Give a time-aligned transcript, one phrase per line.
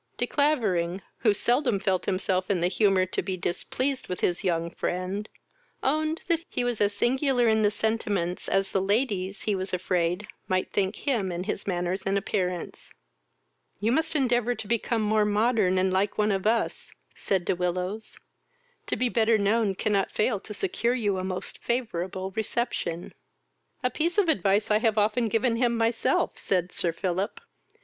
[0.17, 4.71] De Clavering, who seldom felt himself in the humour to be displeased with his young
[4.71, 5.29] friend,
[5.83, 10.25] owned that he was as singular in his sentiments as the ladies, he was afraid,
[10.47, 12.91] might think him in his manners and appearance.
[13.79, 18.17] "You must endeavour to become more modern, and like one of us, (said De Willows.)
[18.87, 23.13] To be better known cannot fail to secure you a most favourable reception."
[23.83, 27.39] "A piece of advice I have often given him myself, (said Sir Philip.)